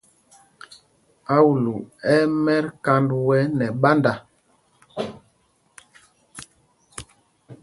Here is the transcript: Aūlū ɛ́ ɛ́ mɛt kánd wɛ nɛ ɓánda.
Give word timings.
Aūlū 1.35 1.73
ɛ́ 2.13 2.19
ɛ́ 2.25 2.29
mɛt 2.43 2.65
kánd 2.83 3.09
wɛ 3.25 3.37
nɛ 3.57 3.65
ɓánda. 3.81 4.13